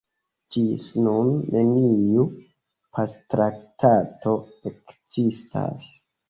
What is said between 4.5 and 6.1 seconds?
ekzistas.